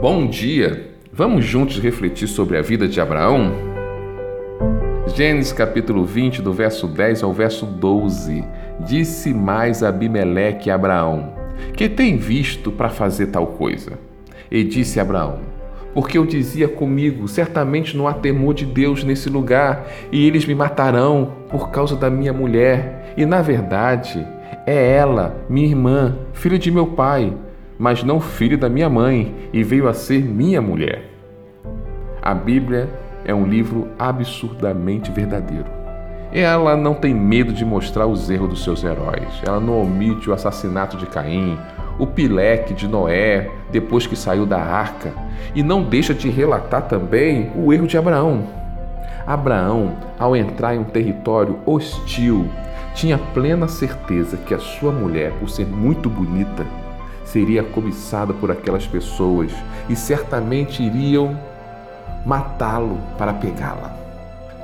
Bom 0.00 0.26
dia! 0.26 0.94
Vamos 1.12 1.44
juntos 1.44 1.78
refletir 1.78 2.26
sobre 2.26 2.56
a 2.56 2.62
vida 2.62 2.88
de 2.88 2.98
Abraão? 3.02 3.52
Gênesis 5.14 5.52
capítulo 5.52 6.06
20, 6.06 6.40
do 6.40 6.54
verso 6.54 6.88
10 6.88 7.22
ao 7.22 7.34
verso 7.34 7.66
12. 7.66 8.42
Disse 8.80 9.34
mais 9.34 9.82
Abimeleque 9.82 10.70
a 10.70 10.74
Abraão: 10.74 11.34
Que 11.76 11.86
tem 11.86 12.16
visto 12.16 12.72
para 12.72 12.88
fazer 12.88 13.26
tal 13.26 13.48
coisa? 13.48 13.98
E 14.50 14.64
disse 14.64 14.98
Abraão: 14.98 15.40
Porque 15.92 16.16
eu 16.16 16.24
dizia 16.24 16.66
comigo: 16.66 17.28
Certamente 17.28 17.94
não 17.94 18.08
há 18.08 18.14
temor 18.14 18.54
de 18.54 18.64
Deus 18.64 19.04
nesse 19.04 19.28
lugar, 19.28 19.86
e 20.10 20.26
eles 20.26 20.46
me 20.46 20.54
matarão 20.54 21.30
por 21.50 21.68
causa 21.68 21.94
da 21.94 22.08
minha 22.08 22.32
mulher. 22.32 23.12
E 23.18 23.26
na 23.26 23.42
verdade, 23.42 24.26
é 24.66 24.92
ela, 24.96 25.44
minha 25.46 25.68
irmã, 25.68 26.16
filha 26.32 26.58
de 26.58 26.70
meu 26.70 26.86
pai 26.86 27.34
mas 27.80 28.04
não 28.04 28.20
filho 28.20 28.58
da 28.58 28.68
minha 28.68 28.90
mãe, 28.90 29.34
e 29.54 29.64
veio 29.64 29.88
a 29.88 29.94
ser 29.94 30.22
minha 30.22 30.60
mulher. 30.60 31.02
A 32.20 32.34
Bíblia 32.34 32.90
é 33.24 33.34
um 33.34 33.46
livro 33.46 33.88
absurdamente 33.98 35.10
verdadeiro. 35.10 35.64
Ela 36.30 36.76
não 36.76 36.92
tem 36.92 37.14
medo 37.14 37.54
de 37.54 37.64
mostrar 37.64 38.06
os 38.06 38.28
erros 38.28 38.50
dos 38.50 38.64
seus 38.64 38.84
heróis. 38.84 39.28
Ela 39.46 39.58
não 39.58 39.80
omite 39.80 40.28
o 40.28 40.34
assassinato 40.34 40.98
de 40.98 41.06
Caim, 41.06 41.58
o 41.98 42.06
pileque 42.06 42.74
de 42.74 42.86
Noé 42.86 43.50
depois 43.72 44.06
que 44.06 44.14
saiu 44.14 44.44
da 44.44 44.60
arca, 44.60 45.14
e 45.54 45.62
não 45.62 45.82
deixa 45.82 46.12
de 46.12 46.28
relatar 46.28 46.82
também 46.82 47.50
o 47.56 47.72
erro 47.72 47.86
de 47.86 47.96
Abraão. 47.96 48.46
Abraão, 49.26 49.96
ao 50.18 50.36
entrar 50.36 50.74
em 50.74 50.80
um 50.80 50.84
território 50.84 51.58
hostil, 51.64 52.46
tinha 52.94 53.16
plena 53.16 53.68
certeza 53.68 54.36
que 54.36 54.52
a 54.52 54.58
sua 54.58 54.92
mulher, 54.92 55.32
por 55.40 55.48
ser 55.48 55.66
muito 55.66 56.10
bonita, 56.10 56.66
seria 57.32 57.62
cobiçada 57.62 58.34
por 58.34 58.50
aquelas 58.50 58.86
pessoas 58.86 59.52
e 59.88 59.94
certamente 59.94 60.82
iriam 60.82 61.38
matá-lo 62.26 62.98
para 63.16 63.32
pegá-la. 63.32 63.96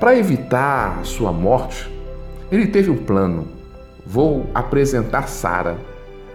Para 0.00 0.16
evitar 0.16 1.04
sua 1.04 1.30
morte, 1.30 1.90
ele 2.50 2.66
teve 2.66 2.90
um 2.90 2.96
plano. 2.96 3.46
Vou 4.06 4.46
apresentar 4.54 5.28
Sara, 5.28 5.76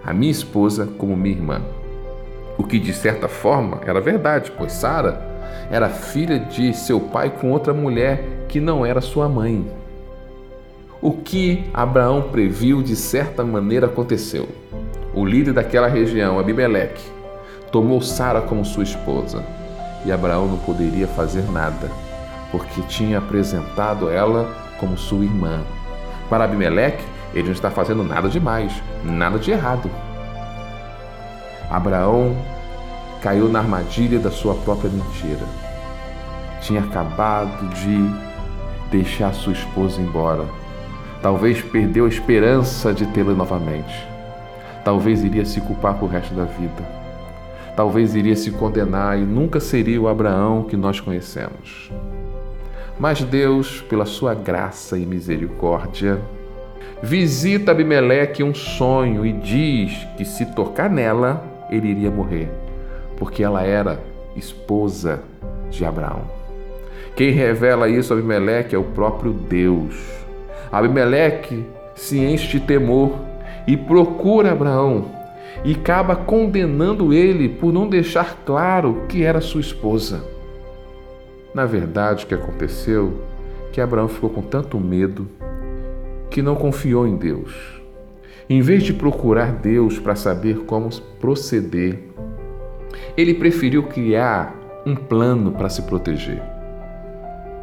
a 0.05 0.13
minha 0.13 0.31
esposa, 0.31 0.87
como 0.97 1.15
minha 1.15 1.35
irmã. 1.35 1.61
O 2.57 2.63
que 2.63 2.79
de 2.79 2.93
certa 2.93 3.27
forma 3.27 3.81
era 3.85 3.99
verdade, 3.99 4.51
pois 4.57 4.71
Sara 4.71 5.21
era 5.71 5.89
filha 5.89 6.39
de 6.39 6.73
seu 6.73 6.99
pai 6.99 7.29
com 7.29 7.51
outra 7.51 7.73
mulher 7.73 8.45
que 8.47 8.59
não 8.59 8.85
era 8.85 9.01
sua 9.01 9.27
mãe. 9.27 9.65
O 11.01 11.11
que 11.11 11.69
Abraão 11.73 12.23
previu 12.23 12.83
de 12.83 12.95
certa 12.95 13.43
maneira 13.43 13.87
aconteceu 13.87 14.47
o 15.19 15.25
líder 15.25 15.51
daquela 15.51 15.87
região, 15.87 16.39
Abimeleque, 16.39 17.03
tomou 17.73 18.01
Sara 18.01 18.39
como 18.39 18.63
sua 18.63 18.83
esposa. 18.83 19.43
E 20.05 20.13
Abraão 20.13 20.47
não 20.47 20.57
poderia 20.59 21.07
fazer 21.07 21.43
nada, 21.51 21.91
porque 22.53 22.81
tinha 22.83 23.17
apresentado 23.17 24.09
ela 24.09 24.49
como 24.79 24.97
sua 24.97 25.25
irmã. 25.25 25.59
Para 26.29 26.45
Abimeleque, 26.45 27.03
ele 27.33 27.47
não 27.47 27.51
está 27.51 27.69
fazendo 27.69 28.01
nada 28.01 28.29
demais, 28.29 28.71
nada 29.03 29.37
de 29.37 29.51
errado. 29.51 29.91
Abraão 31.69 32.33
caiu 33.21 33.49
na 33.49 33.59
armadilha 33.59 34.19
da 34.19 34.31
sua 34.31 34.55
própria 34.55 34.89
mentira. 34.89 35.45
Tinha 36.61 36.79
acabado 36.79 37.67
de 37.75 38.09
deixar 38.89 39.33
sua 39.33 39.51
esposa 39.51 40.01
embora. 40.01 40.45
Talvez 41.21 41.61
perdeu 41.61 42.05
a 42.05 42.09
esperança 42.09 42.93
de 42.93 43.05
tê-la 43.07 43.33
novamente 43.33 44.18
talvez 44.83 45.23
iria 45.23 45.45
se 45.45 45.61
culpar 45.61 45.95
por 45.95 46.09
resto 46.09 46.33
da 46.33 46.45
vida. 46.45 46.99
Talvez 47.75 48.15
iria 48.15 48.35
se 48.35 48.51
condenar 48.51 49.17
e 49.17 49.21
nunca 49.21 49.59
seria 49.59 50.01
o 50.01 50.07
Abraão 50.07 50.63
que 50.63 50.75
nós 50.75 50.99
conhecemos. 50.99 51.91
Mas 52.99 53.23
Deus, 53.23 53.81
pela 53.81 54.05
sua 54.05 54.33
graça 54.33 54.97
e 54.97 55.05
misericórdia, 55.05 56.19
visita 57.01 57.71
Abimeleque 57.71 58.43
um 58.43 58.53
sonho 58.53 59.25
e 59.25 59.31
diz 59.31 60.05
que 60.17 60.25
se 60.25 60.45
tocar 60.47 60.89
nela, 60.89 61.41
ele 61.69 61.87
iria 61.87 62.11
morrer, 62.11 62.49
porque 63.17 63.41
ela 63.41 63.63
era 63.63 64.03
esposa 64.35 65.21
de 65.69 65.85
Abraão. 65.85 66.23
Quem 67.15 67.31
revela 67.31 67.87
isso 67.87 68.13
a 68.13 68.17
Abimeleque 68.17 68.75
é 68.75 68.77
o 68.77 68.83
próprio 68.83 69.31
Deus. 69.31 69.95
Abimeleque 70.71 71.65
se 71.95 72.19
enche 72.19 72.47
de 72.47 72.59
temor 72.59 73.28
e 73.67 73.77
procura 73.77 74.51
Abraão 74.51 75.05
e 75.63 75.73
acaba 75.73 76.15
condenando 76.15 77.13
ele 77.13 77.49
por 77.49 77.73
não 77.73 77.87
deixar 77.87 78.43
claro 78.45 79.03
que 79.07 79.23
era 79.23 79.41
sua 79.41 79.61
esposa. 79.61 80.23
Na 81.53 81.65
verdade, 81.65 82.25
o 82.25 82.27
que 82.27 82.33
aconteceu 82.33 83.21
é 83.67 83.71
que 83.71 83.81
Abraão 83.81 84.07
ficou 84.07 84.29
com 84.29 84.41
tanto 84.41 84.79
medo 84.79 85.27
que 86.29 86.41
não 86.41 86.55
confiou 86.55 87.07
em 87.07 87.15
Deus. 87.15 87.81
Em 88.49 88.61
vez 88.61 88.83
de 88.83 88.93
procurar 88.93 89.51
Deus 89.53 89.99
para 89.99 90.15
saber 90.15 90.59
como 90.65 90.89
proceder, 91.19 91.99
ele 93.15 93.33
preferiu 93.33 93.83
criar 93.83 94.55
um 94.85 94.95
plano 94.95 95.51
para 95.51 95.69
se 95.69 95.83
proteger. 95.83 96.41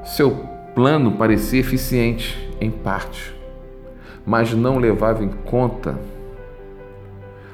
Seu 0.04 0.30
plano 0.74 1.12
parecia 1.12 1.60
eficiente, 1.60 2.36
em 2.60 2.70
parte, 2.70 3.35
mas 4.26 4.52
não 4.52 4.78
levava 4.78 5.24
em 5.24 5.28
conta 5.28 5.96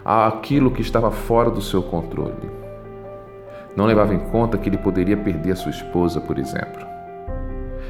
aquilo 0.05 0.71
que 0.71 0.81
estava 0.81 1.11
fora 1.11 1.51
do 1.51 1.61
seu 1.61 1.83
controle. 1.83 2.51
Não 3.77 3.87
levava 3.87 4.15
em 4.15 4.19
conta 4.19 4.59
que 4.59 4.69
ele 4.69 4.79
poderia 4.79 5.17
perder 5.17 5.53
a 5.53 5.57
sua 5.57 5.71
esposa, 5.71 6.21
por 6.21 6.39
exemplo. 6.39 6.93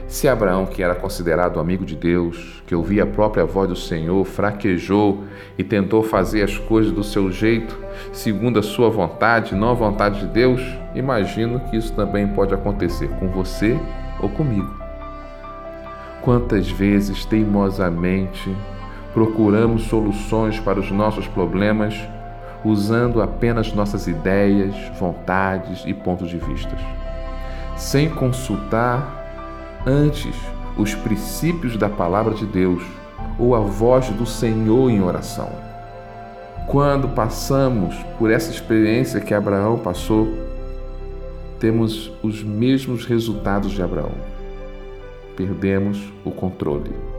Se 0.06 0.28
Abraão, 0.28 0.66
que 0.66 0.82
era 0.82 0.94
considerado 0.94 1.58
amigo 1.58 1.86
de 1.86 1.96
Deus, 1.96 2.62
que 2.66 2.74
ouvia 2.74 3.04
a 3.04 3.06
própria 3.06 3.46
voz 3.46 3.68
do 3.68 3.76
Senhor, 3.76 4.22
fraquejou 4.24 5.24
e 5.56 5.64
tentou 5.64 6.02
fazer 6.02 6.42
as 6.42 6.58
coisas 6.58 6.92
do 6.92 7.02
seu 7.02 7.32
jeito, 7.32 7.78
segundo 8.12 8.58
a 8.58 8.62
sua 8.62 8.90
vontade, 8.90 9.54
não 9.54 9.70
a 9.70 9.74
vontade 9.74 10.20
de 10.20 10.26
Deus, 10.26 10.60
imagino 10.94 11.60
que 11.60 11.76
isso 11.76 11.94
também 11.94 12.28
pode 12.28 12.52
acontecer 12.52 13.08
com 13.18 13.28
você 13.28 13.78
ou 14.20 14.28
comigo. 14.28 14.70
Quantas 16.20 16.70
vezes 16.70 17.24
teimosamente 17.24 18.54
procuramos 19.12 19.84
soluções 19.84 20.58
para 20.58 20.80
os 20.80 20.90
nossos 20.90 21.26
problemas 21.26 21.94
usando 22.64 23.20
apenas 23.20 23.72
nossas 23.72 24.06
ideias, 24.06 24.74
vontades 24.98 25.82
e 25.84 25.92
pontos 25.92 26.30
de 26.30 26.38
vista, 26.38 26.76
sem 27.76 28.08
consultar 28.08 29.82
antes 29.84 30.36
os 30.76 30.94
princípios 30.94 31.76
da 31.76 31.88
palavra 31.88 32.34
de 32.34 32.46
Deus 32.46 32.82
ou 33.38 33.54
a 33.54 33.60
voz 33.60 34.08
do 34.10 34.24
Senhor 34.24 34.90
em 34.90 35.02
oração. 35.02 35.50
Quando 36.68 37.08
passamos 37.08 37.96
por 38.18 38.30
essa 38.30 38.50
experiência 38.50 39.20
que 39.20 39.34
Abraão 39.34 39.78
passou, 39.78 40.28
temos 41.58 42.12
os 42.22 42.42
mesmos 42.42 43.04
resultados 43.04 43.72
de 43.72 43.82
Abraão 43.82 44.12
perdemos 45.36 46.12
o 46.24 46.30
controle. 46.30 47.11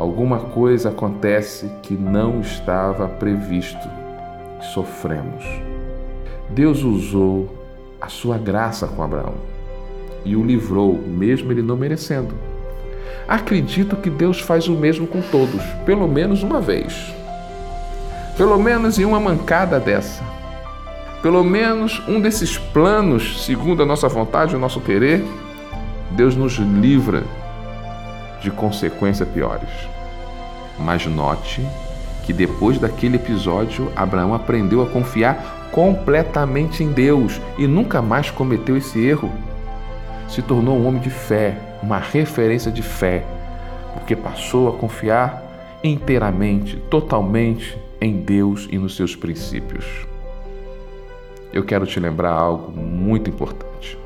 Alguma 0.00 0.38
coisa 0.38 0.88
acontece 0.88 1.70
que 1.82 1.92
não 1.92 2.40
estava 2.40 3.06
previsto. 3.06 3.86
Sofremos. 4.72 5.44
Deus 6.48 6.82
usou 6.82 7.54
a 8.00 8.08
sua 8.08 8.38
graça 8.38 8.86
com 8.86 9.02
Abraão 9.02 9.34
e 10.24 10.34
o 10.34 10.42
livrou, 10.42 10.94
mesmo 10.96 11.52
ele 11.52 11.60
não 11.60 11.76
merecendo. 11.76 12.34
Acredito 13.28 13.94
que 13.94 14.08
Deus 14.08 14.40
faz 14.40 14.68
o 14.68 14.72
mesmo 14.72 15.06
com 15.06 15.20
todos, 15.20 15.62
pelo 15.84 16.08
menos 16.08 16.42
uma 16.42 16.62
vez. 16.62 17.14
Pelo 18.38 18.58
menos 18.58 18.98
em 18.98 19.04
uma 19.04 19.20
mancada 19.20 19.78
dessa. 19.78 20.24
Pelo 21.20 21.44
menos 21.44 22.02
um 22.08 22.18
desses 22.22 22.56
planos, 22.56 23.44
segundo 23.44 23.82
a 23.82 23.86
nossa 23.86 24.08
vontade, 24.08 24.56
o 24.56 24.58
nosso 24.58 24.80
querer, 24.80 25.22
Deus 26.12 26.34
nos 26.34 26.54
livra 26.54 27.22
de 28.40 28.50
consequências 28.50 29.28
piores. 29.28 29.68
Mas 30.78 31.06
note 31.06 31.66
que 32.24 32.32
depois 32.32 32.78
daquele 32.78 33.16
episódio, 33.16 33.90
Abraão 33.96 34.34
aprendeu 34.34 34.82
a 34.82 34.86
confiar 34.86 35.68
completamente 35.72 36.82
em 36.82 36.92
Deus 36.92 37.40
e 37.58 37.66
nunca 37.66 38.00
mais 38.02 38.30
cometeu 38.30 38.76
esse 38.76 39.04
erro. 39.04 39.30
Se 40.28 40.42
tornou 40.42 40.78
um 40.78 40.86
homem 40.86 41.00
de 41.00 41.10
fé, 41.10 41.56
uma 41.82 41.98
referência 41.98 42.70
de 42.70 42.82
fé, 42.82 43.24
porque 43.94 44.14
passou 44.14 44.68
a 44.68 44.72
confiar 44.72 45.42
inteiramente, 45.82 46.76
totalmente 46.90 47.76
em 48.00 48.20
Deus 48.20 48.68
e 48.70 48.78
nos 48.78 48.96
seus 48.96 49.16
princípios. 49.16 49.84
Eu 51.52 51.64
quero 51.64 51.84
te 51.84 51.98
lembrar 51.98 52.32
algo 52.32 52.70
muito 52.70 53.28
importante. 53.28 53.98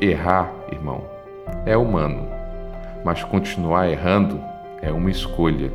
Errar, 0.00 0.50
irmão, 0.72 1.04
é 1.64 1.76
humano, 1.76 2.26
mas 3.04 3.22
continuar 3.24 3.88
errando 3.88 4.40
é 4.80 4.90
uma 4.90 5.10
escolha. 5.10 5.72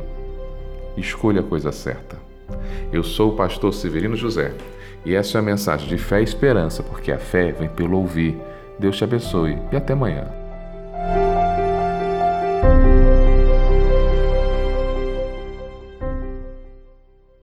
Escolha 0.96 1.40
a 1.40 1.44
coisa 1.44 1.72
certa. 1.72 2.16
Eu 2.92 3.04
sou 3.04 3.32
o 3.32 3.36
pastor 3.36 3.74
Severino 3.74 4.16
José 4.16 4.54
E 5.04 5.14
essa 5.14 5.36
é 5.36 5.40
a 5.40 5.42
mensagem 5.42 5.86
de 5.88 5.98
fé 5.98 6.20
e 6.20 6.24
esperança, 6.24 6.82
porque 6.82 7.12
a 7.12 7.18
fé 7.18 7.52
vem 7.52 7.68
pelo 7.68 7.98
ouvir. 7.98 8.36
Deus 8.78 8.96
te 8.96 9.04
abençoe 9.04 9.58
e 9.72 9.76
até 9.76 9.92
amanhã. 9.92 10.37